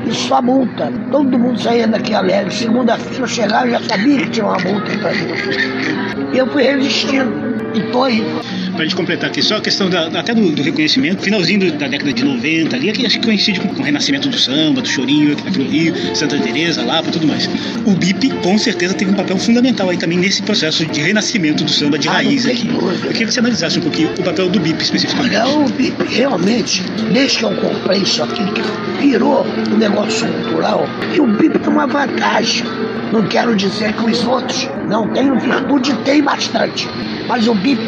E 0.06 0.12
só 0.12 0.42
multa. 0.42 0.92
Todo 1.10 1.38
mundo 1.38 1.58
saía 1.58 1.88
daqui 1.88 2.14
alegre. 2.14 2.52
Segunda-feira 2.52 3.22
eu 3.22 3.26
chegava 3.26 3.70
já 3.70 3.80
sabia 3.80 4.18
que 4.18 4.30
tinha 4.30 4.46
uma 4.46 4.58
multa 4.58 4.90
pra 4.98 5.12
mim. 5.12 6.32
E 6.32 6.38
eu 6.38 6.46
fui 6.48 6.62
resistindo. 6.62 7.32
E 7.74 7.80
aí 8.04 8.63
para 8.74 8.82
a 8.82 8.86
gente 8.86 8.96
completar 8.96 9.30
aqui, 9.30 9.42
só 9.42 9.56
a 9.56 9.60
questão 9.60 9.88
da, 9.88 10.06
até 10.06 10.34
do, 10.34 10.50
do, 10.50 10.62
reconhecimento, 10.62 11.22
finalzinho 11.22 11.72
da 11.72 11.88
década 11.88 12.12
de 12.12 12.24
90 12.24 12.76
ali, 12.76 12.92
que 12.92 13.06
acho 13.06 13.18
que 13.18 13.26
coincide 13.26 13.60
com, 13.60 13.68
com, 13.68 13.82
o 13.82 13.84
renascimento 13.84 14.28
do 14.28 14.38
samba, 14.38 14.80
do 14.80 14.88
chorinho 14.88 15.32
aqui 15.32 15.58
no 15.58 15.64
Rio, 15.64 15.94
Santa 16.14 16.38
Teresa, 16.38 16.84
Lapa, 16.84 17.10
tudo 17.10 17.26
mais. 17.26 17.48
O 17.86 17.92
BIP 17.92 18.30
com 18.42 18.58
certeza 18.58 18.94
teve 18.94 19.10
um 19.10 19.14
papel 19.14 19.38
fundamental 19.38 19.88
aí 19.90 19.96
também 19.96 20.18
nesse 20.18 20.42
processo 20.42 20.84
de 20.86 21.00
renascimento 21.00 21.64
do 21.64 21.70
samba 21.70 21.98
de 21.98 22.08
ah, 22.08 22.12
raiz 22.12 22.46
aqui. 22.46 22.68
Eu 22.68 23.10
queria 23.10 23.26
que 23.26 23.32
você 23.32 23.40
analisasse 23.40 23.78
um 23.78 23.82
pouquinho 23.82 24.10
o 24.18 24.22
papel 24.22 24.48
do 24.48 24.60
BIP 24.60 24.82
especificamente. 24.82 25.36
Olha, 25.36 25.48
o 25.48 25.68
BIP 25.70 26.04
realmente, 26.14 26.82
desde 27.12 27.38
que 27.38 27.44
eu 27.44 27.56
comprei 27.56 28.02
isso 28.02 28.22
aqui, 28.22 28.44
que 28.52 28.62
virou 29.00 29.46
um 29.70 29.76
negócio 29.76 30.26
cultural, 30.26 30.86
e 31.14 31.20
o 31.20 31.26
BIP 31.26 31.58
tem 31.58 31.72
uma 31.72 31.86
vantagem. 31.86 32.64
Não 33.12 33.22
quero 33.28 33.54
dizer 33.54 33.92
que 33.92 34.10
os 34.10 34.24
outros 34.24 34.68
não 34.88 35.08
tenham 35.08 35.38
virtude, 35.38 35.94
tem 36.04 36.22
bastante. 36.22 36.88
Mas 37.28 37.46
o 37.46 37.54
BIP 37.54 37.80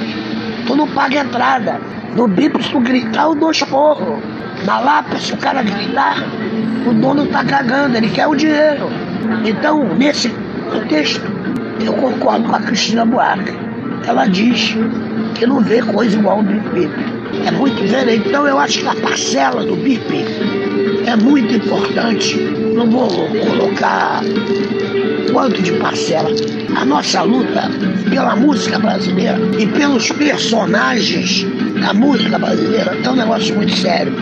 tu 0.67 0.77
não 0.77 0.89
paga 0.89 1.21
entrada. 1.21 1.81
No 2.15 2.27
bip, 2.27 2.63
se 2.63 2.71
tu 2.71 2.81
gritar, 2.81 3.25
eu 3.25 3.35
dou 3.35 3.51
esporro. 3.51 4.21
Na 4.65 4.81
Lapa, 4.81 5.19
se 5.19 5.33
o 5.33 5.37
cara 5.37 5.63
gritar, 5.63 6.17
o 6.87 6.93
dono 6.95 7.27
tá 7.27 7.45
cagando, 7.45 7.97
ele 7.97 8.09
quer 8.09 8.27
o 8.27 8.35
dinheiro. 8.35 8.89
Então, 9.45 9.85
nesse 9.97 10.31
contexto, 10.71 11.23
eu 11.81 11.93
concordo 11.93 12.49
com 12.49 12.57
a 12.57 12.61
Cristina 12.61 13.05
Buarque. 13.05 13.53
Ela 14.07 14.27
diz 14.27 14.77
que 15.35 15.47
não 15.47 15.61
vê 15.61 15.83
coisa 15.83 16.17
igual 16.19 16.39
ao 16.39 16.43
Bip 16.43 16.69
Bip. 16.71 16.93
É 17.47 17.51
muito 17.51 17.83
diferente. 17.83 18.29
Então, 18.29 18.47
eu 18.47 18.59
acho 18.59 18.81
que 18.81 18.89
a 18.89 18.95
parcela 18.95 19.63
do 19.65 19.77
Bip 19.77 20.07
é 21.07 21.17
muito 21.17 21.55
importante. 21.55 22.39
Não 22.75 22.91
vou 22.91 23.09
colocar 23.09 24.23
quanto 25.37 25.61
de 25.61 25.73
parcela. 25.73 26.31
A 26.75 26.85
nossa 26.87 27.21
luta 27.21 27.69
pela 28.09 28.35
música 28.35 28.79
brasileira 28.79 29.39
e 29.59 29.67
pelos 29.67 30.11
personagens 30.13 31.47
da 31.79 31.93
música 31.93 32.39
brasileira 32.39 32.97
é 33.05 33.11
um 33.11 33.17
negócio 33.17 33.55
muito 33.55 33.77
sério. 33.77 34.15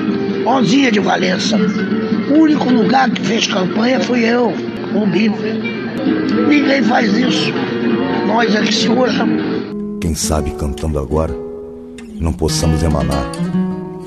Ozinha 0.44 0.90
de 0.90 0.98
Valença. 0.98 1.56
O 1.56 2.40
único 2.40 2.68
lugar 2.68 3.08
que 3.10 3.22
fez 3.22 3.46
campanha 3.46 4.00
fui 4.00 4.24
eu, 4.24 4.52
o 4.92 5.06
Bibo. 5.06 5.38
Ninguém 6.48 6.82
faz 6.82 7.16
isso. 7.16 7.52
Nós 8.26 8.52
é 8.52 8.62
que 8.62 8.74
seguramos. 8.74 9.40
Quem 10.00 10.16
sabe 10.16 10.50
cantando 10.58 10.98
agora, 10.98 11.34
não 12.18 12.32
possamos 12.32 12.82
emanar 12.82 13.30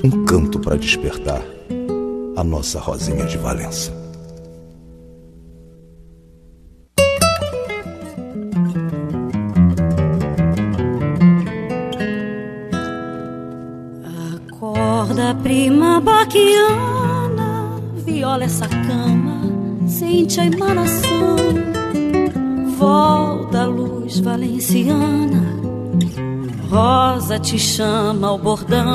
um 0.04 0.26
canto 0.26 0.58
para 0.58 0.76
despertar 0.76 1.40
a 2.36 2.44
nossa 2.44 2.78
Rosinha 2.78 3.24
de 3.24 3.38
Valença. 3.38 3.97
Prima 15.34 16.00
baquiana, 16.00 17.80
viola 18.04 18.44
essa 18.44 18.68
cama, 18.68 19.40
sente 19.86 20.40
a 20.40 20.46
emanação. 20.46 21.36
Volta 22.78 23.62
a 23.62 23.66
luz 23.66 24.20
valenciana, 24.20 25.44
rosa 26.70 27.38
te 27.38 27.58
chama 27.58 28.28
ao 28.28 28.38
bordão. 28.38 28.94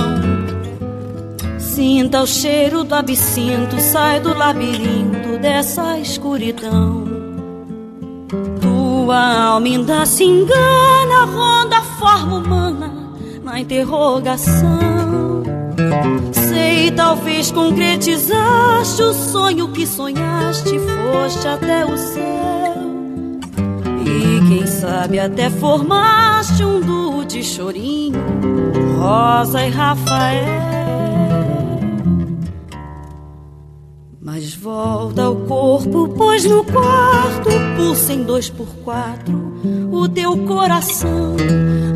Sinta 1.59 2.21
o 2.21 2.27
cheiro 2.27 2.83
do 2.83 2.93
absinto, 2.93 3.79
sai 3.79 4.19
do 4.19 4.37
labirinto 4.37 5.39
dessa 5.39 5.97
escuridão. 5.97 7.03
Tua 8.61 9.47
alma 9.47 9.65
ainda 9.65 10.05
se 10.05 10.23
engana, 10.23 11.25
ronda 11.25 11.77
a 11.77 11.81
forma 11.81 12.37
humana 12.37 12.93
na 13.43 13.59
interrogação. 13.59 14.92
Sei, 16.31 16.91
talvez 16.91 17.51
concretizaste 17.51 19.01
o 19.01 19.13
sonho 19.13 19.67
que 19.69 19.85
sonhaste, 19.85 20.79
foste 20.79 21.47
até 21.47 21.85
o 21.85 21.97
céu. 21.97 22.73
E 24.05 24.47
quem 24.47 24.67
sabe 24.67 25.19
até 25.19 25.49
formaste 25.49 26.63
um 26.63 26.79
duo 26.79 27.25
de 27.25 27.43
chorinho, 27.43 28.21
Rosa 28.97 29.65
e 29.65 29.69
Rafael. 29.69 30.73
Mas 34.21 34.55
volta 34.55 35.23
ao 35.23 35.35
corpo, 35.35 36.09
pois 36.17 36.43
no 36.43 36.63
quarto 36.63 37.49
pulsa 37.77 38.13
em 38.13 38.23
dois 38.23 38.49
por 38.49 38.67
quatro 38.83 39.53
o 39.91 40.07
teu 40.09 40.35
coração. 40.45 41.35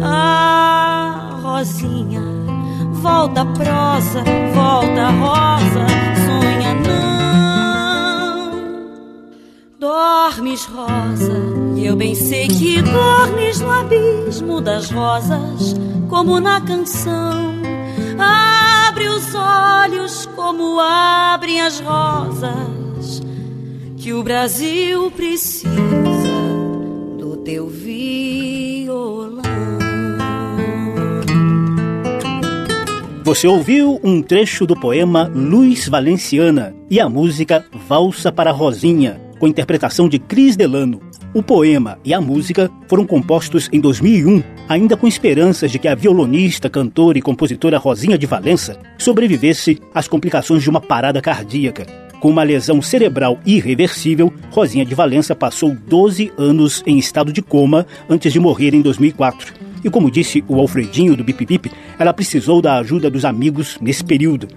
Ah, 0.03 1.39
Rosinha, 1.41 2.21
volta 3.07 3.45
prosa, 3.45 4.23
volta 4.53 5.09
rosa, 5.11 5.85
sonha 6.25 6.73
não. 6.87 8.51
Dormes, 9.79 10.65
rosa, 10.65 11.39
e 11.77 11.85
eu 11.85 11.95
bem 11.95 12.13
sei 12.13 12.49
que 12.49 12.81
dormes 12.81 13.61
no 13.61 13.71
abismo 13.71 14.59
das 14.59 14.91
rosas, 14.91 15.73
como 16.09 16.41
na 16.41 16.59
canção. 16.59 17.55
Abre 18.19 19.07
os 19.07 19.33
olhos 19.33 20.25
como 20.35 20.77
abrem 20.79 21.61
as 21.61 21.79
rosas, 21.79 23.21
que 23.95 24.11
o 24.11 24.21
Brasil 24.21 25.09
precisa 25.11 25.69
do 27.17 27.37
teu 27.37 27.69
violão. 27.69 29.46
Você 33.27 33.45
ouviu 33.45 33.99
um 34.05 34.21
trecho 34.21 34.65
do 34.65 34.73
poema 34.73 35.29
Luz 35.35 35.89
Valenciana 35.89 36.73
e 36.89 36.97
a 36.97 37.09
música 37.09 37.65
Valsa 37.85 38.31
para 38.31 38.53
Rosinha, 38.53 39.19
com 39.37 39.49
interpretação 39.49 40.07
de 40.07 40.17
Cris 40.17 40.55
Delano. 40.55 41.01
O 41.33 41.43
poema 41.43 41.99
e 42.05 42.13
a 42.13 42.21
música 42.21 42.71
foram 42.87 43.05
compostos 43.05 43.67
em 43.73 43.81
2001, 43.81 44.41
ainda 44.69 44.95
com 44.95 45.05
esperanças 45.05 45.69
de 45.69 45.77
que 45.77 45.89
a 45.89 45.93
violonista, 45.93 46.69
cantora 46.69 47.17
e 47.17 47.21
compositora 47.21 47.77
Rosinha 47.77 48.17
de 48.17 48.25
Valença 48.25 48.79
sobrevivesse 48.97 49.77
às 49.93 50.07
complicações 50.07 50.63
de 50.63 50.69
uma 50.69 50.79
parada 50.79 51.21
cardíaca. 51.21 52.06
Com 52.19 52.29
uma 52.29 52.43
lesão 52.43 52.81
cerebral 52.81 53.39
irreversível, 53.45 54.33
Rosinha 54.51 54.85
de 54.85 54.95
Valença 54.95 55.35
passou 55.35 55.75
12 55.87 56.31
anos 56.37 56.83
em 56.85 56.97
estado 56.97 57.31
de 57.31 57.41
coma 57.41 57.85
antes 58.09 58.33
de 58.33 58.39
morrer 58.39 58.73
em 58.73 58.81
2004. 58.81 59.53
E 59.83 59.89
como 59.89 60.09
disse 60.09 60.43
o 60.47 60.59
Alfredinho 60.59 61.15
do 61.15 61.23
Bip 61.23 61.45
Bip, 61.45 61.71
ela 61.99 62.11
precisou 62.11 62.61
da 62.61 62.77
ajuda 62.79 63.09
dos 63.09 63.23
amigos 63.23 63.77
nesse 63.79 64.03
período. 64.03 64.47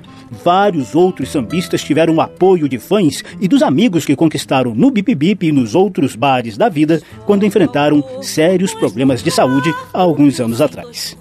Vários 0.42 0.94
outros 0.94 1.30
sambistas 1.30 1.82
tiveram 1.82 2.14
o 2.14 2.20
apoio 2.20 2.68
de 2.68 2.78
fãs 2.78 3.22
e 3.40 3.46
dos 3.46 3.62
amigos 3.62 4.04
que 4.04 4.16
conquistaram 4.16 4.74
no 4.74 4.90
Bip 4.90 5.14
Bip 5.14 5.46
e 5.46 5.52
nos 5.52 5.74
outros 5.74 6.16
bares 6.16 6.56
da 6.56 6.68
vida 6.68 7.02
quando 7.26 7.44
enfrentaram 7.44 8.02
sérios 8.22 8.72
problemas 8.72 9.22
de 9.22 9.30
saúde 9.30 9.74
há 9.92 10.00
alguns 10.00 10.40
anos 10.40 10.60
atrás. 10.60 11.16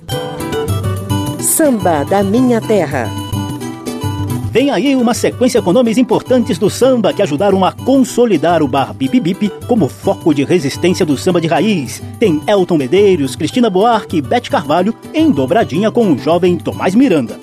Samba 1.39 2.03
da 2.05 2.24
Minha 2.24 2.62
Terra. 2.62 3.28
Vem 4.51 4.72
aí 4.72 4.96
uma 4.96 5.13
sequência 5.13 5.62
com 5.62 5.72
nomes 5.72 5.98
importantes 5.98 6.58
do 6.58 6.72
samba 6.72 7.13
que 7.13 7.22
ajudaram 7.22 7.63
a 7.63 7.72
consolidar 7.72 8.63
o 8.63 8.68
bar 8.68 8.94
Bip 8.96 9.20
Bip 9.20 9.51
como 9.68 9.88
foco 9.88 10.34
de 10.34 10.44
resistência 10.44 11.06
do 11.06 11.15
samba 11.15 11.39
de 11.39 11.48
raiz. 11.48 12.01
Tem 12.20 12.41
Elton 12.48 12.77
Medeiros, 12.77 13.36
Cristina 13.36 13.70
Buarque 13.70 14.18
e 14.18 14.22
Bete 14.22 14.50
Carvalho 14.50 14.96
em 15.13 15.29
dobradinha 15.29 15.91
com 15.91 16.12
o 16.12 16.18
jovem 16.18 16.58
Tomás 16.58 16.96
Miranda. 16.96 17.39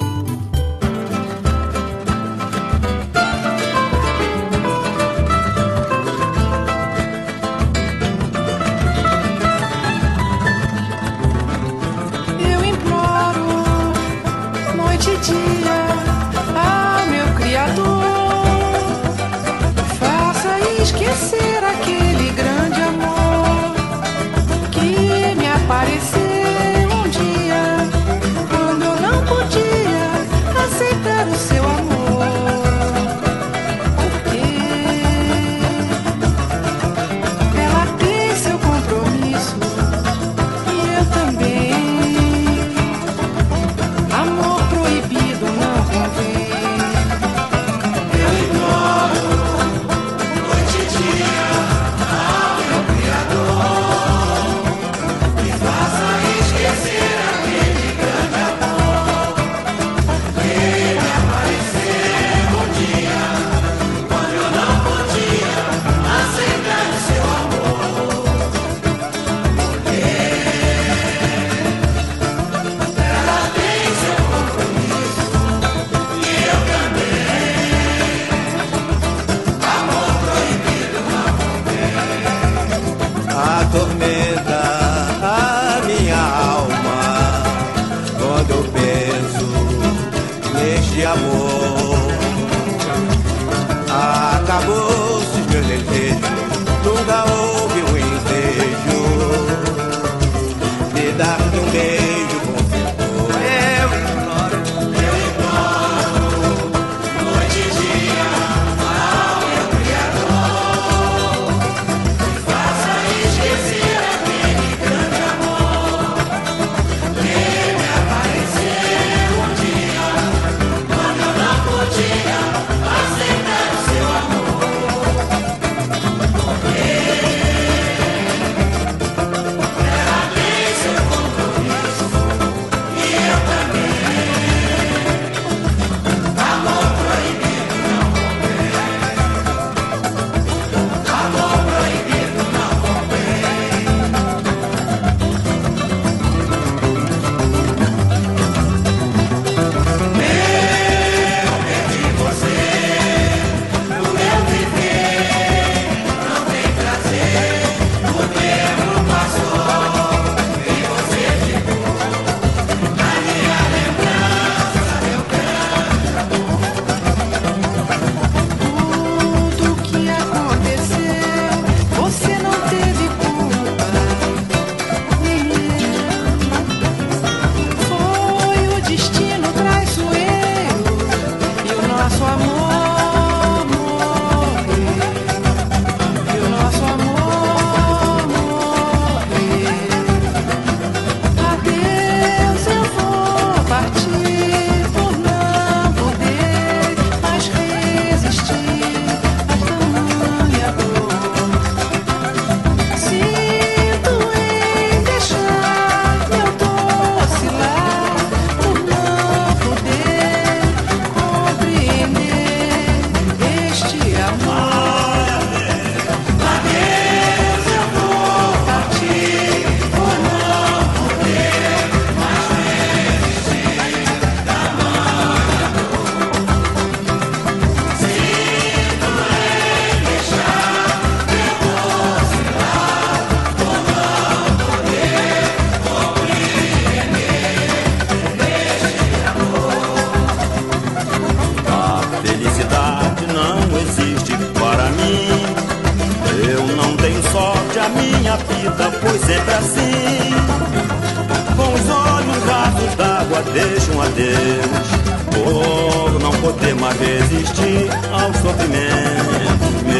Ao 257.58 258.34
sofrimento 258.34 259.84
meu. 259.86 259.96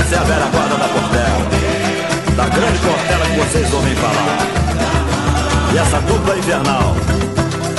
Essa 0.00 0.14
é 0.14 0.18
a 0.18 0.22
velha 0.22 0.46
guarda 0.46 0.76
da 0.76 0.88
Portela, 0.88 1.46
da 2.36 2.46
grande 2.46 2.78
Portela 2.78 3.26
que 3.26 3.38
vocês 3.38 3.74
ouvem 3.74 3.94
falar. 3.96 4.38
E 5.74 5.78
essa 5.78 6.00
dupla 6.00 6.38
infernal, 6.38 6.96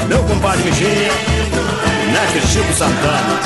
meu 0.08 0.24
compadre 0.24 0.64
Michinha, 0.70 1.12
mestre 2.12 2.42
Chico 2.42 2.74
Santana. 2.74 3.40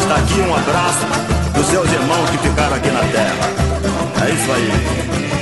Está 0.00 0.16
aqui 0.16 0.40
um 0.40 0.54
abraço 0.56 1.06
dos 1.54 1.66
seus 1.66 1.90
irmãos 1.92 2.30
que 2.30 2.38
ficaram 2.38 2.74
aqui 2.74 2.90
na 2.90 3.00
terra. 3.00 3.48
É 4.26 4.30
isso 4.30 4.52
aí. 4.52 5.33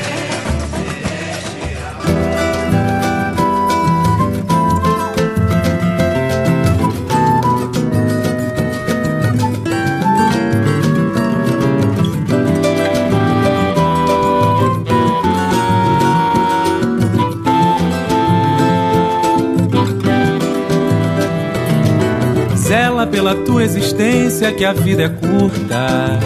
Pela 23.22 23.36
tua 23.36 23.62
existência 23.62 24.50
que 24.50 24.64
a 24.64 24.72
vida 24.72 25.04
é 25.04 25.08
curta. 25.08 26.18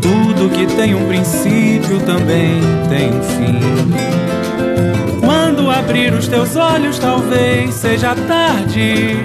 Tudo 0.00 0.48
que 0.48 0.64
tem 0.74 0.94
um 0.94 1.06
princípio 1.06 2.00
também 2.06 2.62
tem 2.88 3.10
um 3.10 3.22
fim. 3.22 5.20
Quando 5.20 5.70
abrir 5.70 6.14
os 6.14 6.26
teus 6.28 6.56
olhos, 6.56 6.98
talvez 6.98 7.74
seja 7.74 8.14
tarde. 8.26 9.18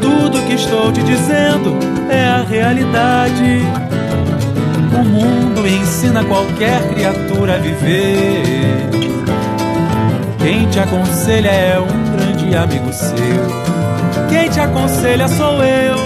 Tudo 0.00 0.40
que 0.46 0.54
estou 0.54 0.90
te 0.90 1.02
dizendo 1.02 1.76
é 2.08 2.24
a 2.24 2.42
realidade. 2.42 3.60
O 4.98 5.04
mundo 5.04 5.66
ensina 5.68 6.24
qualquer 6.24 6.80
criatura 6.94 7.56
a 7.56 7.58
viver. 7.58 8.88
Quem 10.38 10.66
te 10.70 10.80
aconselha 10.80 11.50
é 11.50 11.78
um 11.78 12.16
grande 12.16 12.56
amigo 12.56 12.90
seu. 12.90 13.73
Quem 14.34 14.50
te 14.50 14.58
aconselha 14.58 15.28
sou 15.28 15.62
eu, 15.62 15.96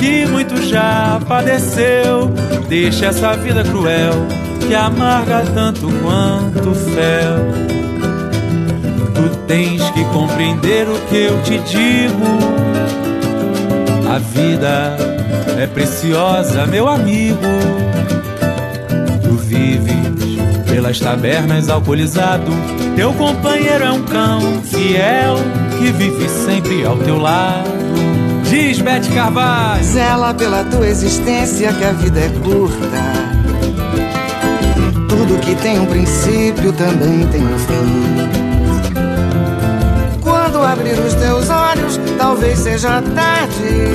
que 0.00 0.26
muito 0.26 0.60
já 0.66 1.20
padeceu. 1.28 2.26
Deixa 2.68 3.06
essa 3.06 3.36
vida 3.36 3.62
cruel, 3.62 4.26
que 4.66 4.74
amarga 4.74 5.44
tanto 5.54 5.88
quanto 6.02 6.70
o 6.70 6.74
fel. 6.74 7.38
Tu 9.14 9.36
tens 9.46 9.88
que 9.90 10.04
compreender 10.06 10.88
o 10.88 10.98
que 11.08 11.16
eu 11.16 11.40
te 11.44 11.58
digo. 11.60 12.26
A 14.12 14.18
vida 14.18 14.96
é 15.56 15.68
preciosa, 15.68 16.66
meu 16.66 16.88
amigo. 16.88 17.38
Tu 19.22 19.36
vives 19.36 20.03
pelas 20.74 20.98
tabernas 20.98 21.68
alcoolizado. 21.68 22.50
Teu 22.96 23.12
companheiro 23.12 23.84
é 23.84 23.92
um 23.92 24.02
cão 24.02 24.60
fiel 24.64 25.36
que 25.78 25.92
vive 25.92 26.28
sempre 26.28 26.84
ao 26.84 26.96
teu 26.96 27.16
lado. 27.16 27.70
Diz 28.50 28.80
Bete 28.80 29.08
Carvalho. 29.10 29.84
Zela 29.84 30.34
pela 30.34 30.64
tua 30.64 30.88
existência 30.88 31.72
que 31.72 31.84
a 31.84 31.92
vida 31.92 32.18
é 32.18 32.28
curta. 32.42 33.04
Tudo 35.08 35.38
que 35.40 35.54
tem 35.54 35.78
um 35.78 35.86
princípio 35.86 36.72
também 36.72 37.24
tem 37.28 37.42
um 37.44 37.58
fim. 37.58 38.28
Quando 40.22 40.60
abrir 40.60 40.98
os 40.98 41.14
teus 41.14 41.50
olhos, 41.50 42.00
talvez 42.18 42.58
seja 42.58 43.00
tarde. 43.14 43.86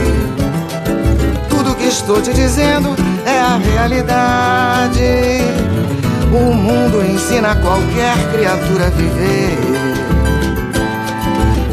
Tudo 1.50 1.76
que 1.76 1.88
estou 1.88 2.22
te 2.22 2.34
dizendo 2.34 2.96
é 3.26 3.38
a 3.38 3.58
realidade. 3.58 5.00
O 6.32 6.54
mundo 6.54 7.04
ensina 7.04 7.56
qualquer 7.56 8.16
criatura 8.32 8.86
a 8.86 8.90
viver. 8.90 9.58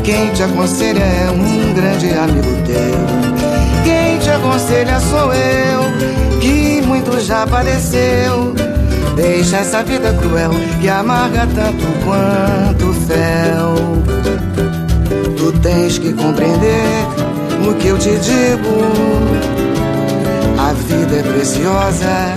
Quem 0.03 0.31
te 0.33 0.42
aconselha 0.42 1.03
é 1.03 1.31
um 1.31 1.75
grande 1.75 2.11
amigo 2.11 2.62
teu. 2.64 3.85
Quem 3.85 4.19
te 4.19 4.31
aconselha 4.31 4.99
sou 5.01 5.35
eu, 5.35 6.40
que 6.40 6.81
muito 6.87 7.21
já 7.21 7.47
padeceu. 7.47 8.55
Deixa 9.14 9.59
essa 9.59 9.83
vida 9.83 10.12
cruel 10.14 10.53
que 10.81 10.88
amarga 10.88 11.47
tanto 11.55 11.85
quanto 12.05 12.92
fel. 13.07 13.75
Tu 15.37 15.53
tens 15.61 15.99
que 15.99 16.12
compreender 16.12 17.07
o 17.69 17.75
que 17.75 17.88
eu 17.88 17.99
te 17.99 18.11
digo. 18.11 18.77
A 20.59 20.73
vida 20.73 21.16
é 21.16 21.23
preciosa, 21.23 22.35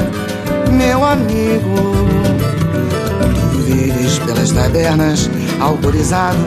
meu 0.72 1.06
amigo. 1.06 1.76
Tu 3.52 3.58
vives 3.60 4.20
pelas 4.20 4.52
tabernas, 4.52 5.30
autorizado. 5.60 6.38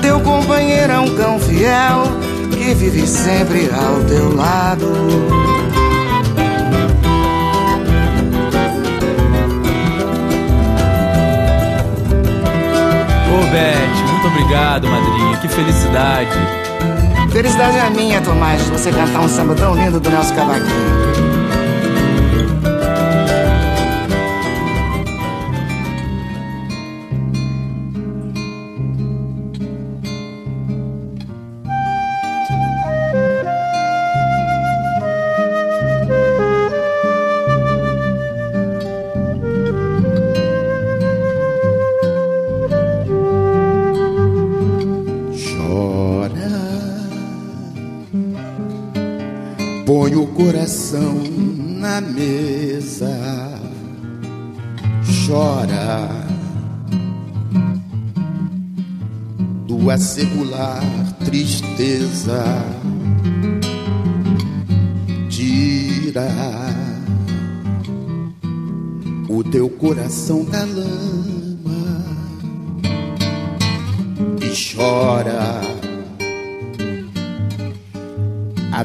Teu 0.00 0.20
companheiro 0.20 0.92
é 0.92 0.98
um 0.98 1.16
cão 1.16 1.38
fiel 1.38 2.04
que 2.50 2.74
vive 2.74 3.06
sempre 3.06 3.70
ao 3.72 4.02
teu 4.04 4.34
lado. 4.34 4.86
Ô 13.28 13.50
Bete, 13.50 14.02
muito 14.10 14.26
obrigado, 14.28 14.88
madrinha. 14.88 15.36
Que 15.38 15.48
felicidade. 15.48 16.66
Felicidade 17.30 17.76
é 17.76 17.90
minha, 17.90 18.20
Tomás, 18.22 18.62
você 18.62 18.90
cantar 18.90 19.20
um 19.20 19.28
samba 19.28 19.54
tão 19.54 19.74
lindo 19.74 20.00
do 20.00 20.08
Nelson 20.08 20.34
Cavaquinho. 20.34 21.05
Põe 49.96 50.14
o 50.14 50.26
coração 50.26 51.14
na 51.78 52.02
mesa. 52.02 53.18
Chora, 55.24 56.10
tua 59.66 59.96
secular 59.96 60.84
tristeza. 61.24 62.44
Tira 65.30 66.28
o 69.30 69.42
teu 69.44 69.70
coração 69.70 70.44
da 70.44 70.62
lama 70.62 72.04
e 74.42 74.76
chora. 74.76 75.75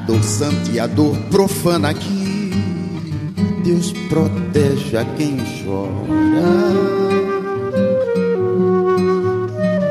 Dor 0.05 0.23
santa 0.23 0.71
e 0.71 0.79
a 0.79 0.87
dor 0.87 1.15
profana 1.29 1.93
que 1.93 2.51
Deus 3.63 3.93
protege 4.09 4.97
a 4.97 5.05
quem 5.05 5.37
chora. 5.63 5.91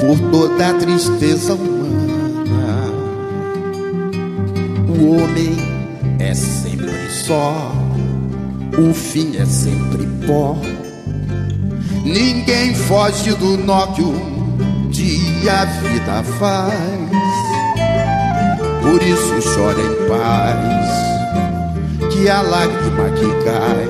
Por 0.00 0.18
toda 0.30 0.70
a 0.70 0.74
tristeza 0.74 1.54
humana, 1.54 2.90
o 4.88 5.16
homem 5.16 5.56
é 6.18 6.34
sempre 6.34 7.10
só, 7.26 7.72
o 8.76 8.92
fim 8.92 9.36
é 9.36 9.44
sempre 9.46 10.06
pó. 10.26 10.56
Ninguém 12.04 12.74
foge 12.74 13.34
do 13.34 13.56
nó 13.58 13.86
que 13.88 14.02
um 14.02 14.88
dia 14.90 15.60
a 15.60 15.64
vida 15.64 16.22
faz. 16.38 17.59
Por 18.90 19.00
isso 19.04 19.54
chora 19.54 19.80
em 19.80 20.08
paz, 20.08 20.88
que 22.12 22.28
a 22.28 22.42
lágrima 22.42 23.08
que 23.10 23.44
cai 23.44 23.88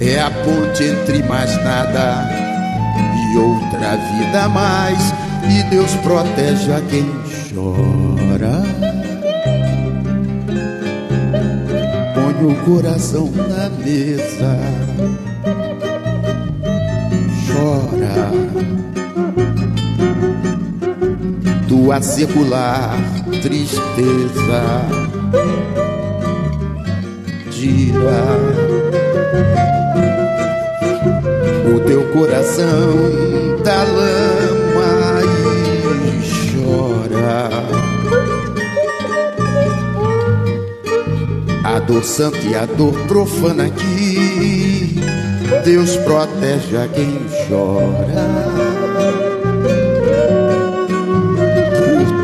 é 0.00 0.20
a 0.22 0.30
ponte 0.30 0.84
entre 0.84 1.22
mais 1.24 1.54
nada 1.62 2.26
e 2.96 3.36
outra 3.36 3.96
vida 3.96 4.44
a 4.44 4.48
mais. 4.48 5.12
E 5.50 5.62
Deus 5.64 5.92
protege 5.96 6.72
a 6.72 6.80
quem 6.80 7.04
chora. 7.52 8.62
Põe 12.14 12.52
o 12.52 12.54
coração 12.64 13.30
na 13.30 13.68
mesa, 13.84 14.58
chora. 17.46 18.30
Tua 21.68 22.00
secular 22.00 23.23
tristeza 23.44 24.88
tira 27.50 28.24
o 31.68 31.80
teu 31.80 32.04
coração 32.14 33.60
da 33.62 33.82
lama 33.82 35.20
e 35.26 36.56
chora. 36.56 37.50
A 41.64 41.78
dor 41.80 42.02
santa 42.02 42.38
e 42.38 42.54
a 42.54 42.64
dor 42.64 42.94
profana 43.06 43.68
que 43.68 44.98
Deus 45.66 45.96
protege 45.96 46.78
a 46.78 46.88
quem 46.88 47.20
chora. 47.46 48.73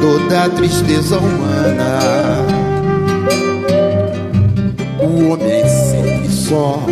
Toda 0.01 0.45
a 0.45 0.49
tristeza 0.51 1.19
humana, 1.19 2.45
o 4.99 5.33
homem 5.33 5.61
é 5.61 5.69
sempre 5.69 6.29
só 6.31 6.83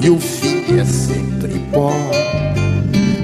e 0.00 0.10
o 0.10 0.20
fim 0.20 0.78
é 0.78 0.84
sempre 0.84 1.58
pó. 1.72 1.92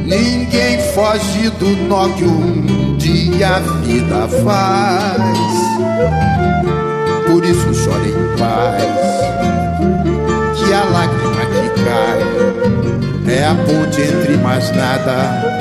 Ninguém 0.07 0.79
foge 0.95 1.51
do 1.59 1.69
nó 1.87 2.09
que 2.09 2.25
um 2.25 2.97
dia 2.97 3.57
a 3.57 3.59
vida 3.61 4.29
faz. 4.43 5.21
Por 7.27 7.45
isso 7.45 7.85
chora 7.85 8.09
em 8.09 8.39
paz, 8.39 8.83
que 10.59 10.73
a 10.73 10.85
lágrima 10.85 11.45
que 11.47 11.69
cai 11.85 12.21
é 13.37 13.45
a 13.45 13.55
ponte 13.55 14.01
entre 14.01 14.37
mais 14.39 14.75
nada 14.75 15.61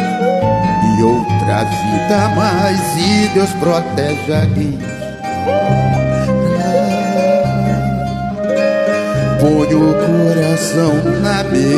outra 1.50 1.64
vida 1.64 2.30
mais. 2.36 2.80
E 2.98 3.28
Deus 3.34 3.50
protege 3.54 4.34
a 4.34 4.46
quem 4.54 4.78
põe 9.40 9.74
o 9.74 9.94
coração 9.94 10.94
na 11.22 11.44
mesa. 11.46 11.70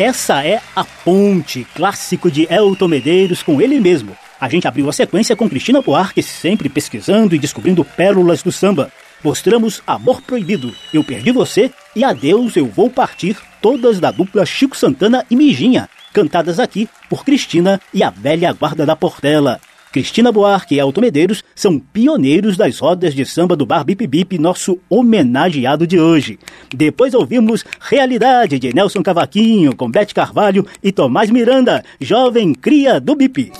Essa 0.00 0.42
é 0.42 0.62
A 0.74 0.82
Ponte, 0.82 1.66
clássico 1.74 2.30
de 2.30 2.50
Elton 2.50 2.88
Medeiros 2.88 3.42
com 3.42 3.60
ele 3.60 3.78
mesmo. 3.78 4.16
A 4.40 4.48
gente 4.48 4.66
abriu 4.66 4.88
a 4.88 4.94
sequência 4.94 5.36
com 5.36 5.46
Cristina 5.46 5.82
Buarque, 5.82 6.22
sempre 6.22 6.70
pesquisando 6.70 7.34
e 7.34 7.38
descobrindo 7.38 7.84
pérolas 7.84 8.42
do 8.42 8.50
samba. 8.50 8.90
Mostramos 9.22 9.82
Amor 9.86 10.22
Proibido, 10.22 10.74
Eu 10.90 11.04
Perdi 11.04 11.30
Você 11.32 11.70
e 11.94 12.02
Adeus 12.02 12.56
Eu 12.56 12.66
Vou 12.66 12.88
Partir, 12.88 13.36
todas 13.60 14.00
da 14.00 14.10
dupla 14.10 14.46
Chico 14.46 14.74
Santana 14.74 15.26
e 15.30 15.36
Mijinha, 15.36 15.86
cantadas 16.14 16.58
aqui 16.58 16.88
por 17.10 17.22
Cristina 17.22 17.78
e 17.92 18.02
a 18.02 18.08
velha 18.08 18.54
guarda 18.54 18.86
da 18.86 18.96
Portela. 18.96 19.60
Cristina 19.92 20.30
Buarque 20.30 20.76
e 20.76 20.78
Elton 20.78 21.00
Medeiros 21.00 21.42
são 21.54 21.78
pioneiros 21.78 22.56
das 22.56 22.78
rodas 22.78 23.12
de 23.12 23.26
samba 23.26 23.56
do 23.56 23.66
Bar 23.66 23.84
Bip 23.84 24.06
Bip, 24.06 24.38
nosso 24.38 24.78
homenageado 24.88 25.86
de 25.86 25.98
hoje. 25.98 26.38
Depois 26.72 27.12
ouvimos 27.12 27.64
Realidade 27.80 28.58
de 28.58 28.72
Nelson 28.72 29.02
Cavaquinho, 29.02 29.74
com 29.74 29.90
Bete 29.90 30.14
Carvalho 30.14 30.64
e 30.82 30.92
Tomás 30.92 31.28
Miranda, 31.28 31.84
jovem 32.00 32.54
cria 32.54 33.00
do 33.00 33.16
Bip. 33.16 33.52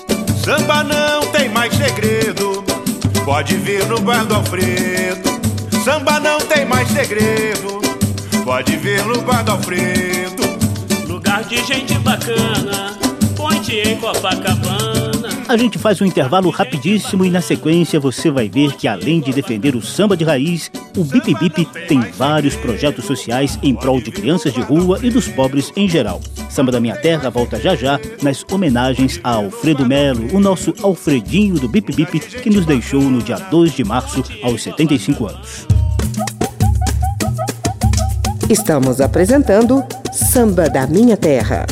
Samba 0.43 0.83
não 0.83 1.21
tem 1.31 1.49
mais 1.49 1.73
segredo, 1.73 2.63
pode 3.25 3.55
vir 3.57 3.85
no 3.87 3.99
bar 3.99 4.25
do 4.25 4.35
Alfredo. 4.35 5.29
Samba 5.83 6.19
não 6.19 6.39
tem 6.39 6.65
mais 6.65 6.87
segredo, 6.87 7.81
pode 8.45 8.77
vir 8.77 9.03
no 9.05 9.21
bar 9.21 9.43
do 9.43 9.51
Alfredo. 9.51 10.43
Lugar 11.07 11.43
de 11.43 11.61
gente 11.63 11.93
bacana, 11.99 12.97
ponte 13.35 13.75
em 13.75 13.97
Copacabana. 13.97 15.20
A 15.51 15.57
gente 15.57 15.77
faz 15.77 15.99
um 15.99 16.05
intervalo 16.05 16.49
rapidíssimo 16.49 17.25
e 17.25 17.29
na 17.29 17.41
sequência 17.41 17.99
você 17.99 18.31
vai 18.31 18.47
ver 18.47 18.71
que 18.71 18.87
além 18.87 19.19
de 19.19 19.33
defender 19.33 19.75
o 19.75 19.81
samba 19.81 20.15
de 20.15 20.23
raiz, 20.23 20.71
o 20.95 21.03
Bip 21.03 21.33
Bip 21.33 21.65
tem 21.89 21.99
vários 21.99 22.55
projetos 22.55 23.03
sociais 23.03 23.59
em 23.61 23.75
prol 23.75 23.99
de 23.99 24.11
crianças 24.11 24.53
de 24.53 24.61
rua 24.61 24.99
e 25.03 25.09
dos 25.09 25.27
pobres 25.27 25.69
em 25.75 25.89
geral. 25.89 26.21
Samba 26.49 26.71
da 26.71 26.79
Minha 26.79 26.95
Terra 26.95 27.29
volta 27.29 27.59
já 27.59 27.75
já 27.75 27.99
nas 28.23 28.45
homenagens 28.49 29.19
a 29.25 29.31
Alfredo 29.31 29.85
Melo, 29.85 30.33
o 30.33 30.39
nosso 30.39 30.73
Alfredinho 30.81 31.55
do 31.55 31.67
Bip 31.67 31.93
Bip, 31.93 32.17
que 32.17 32.49
nos 32.49 32.65
deixou 32.65 33.01
no 33.01 33.21
dia 33.21 33.35
2 33.35 33.73
de 33.73 33.83
março 33.83 34.23
aos 34.41 34.63
75 34.63 35.27
anos. 35.27 35.67
Estamos 38.49 39.01
apresentando 39.01 39.83
Samba 40.13 40.69
da 40.69 40.87
Minha 40.87 41.17
Terra. 41.17 41.65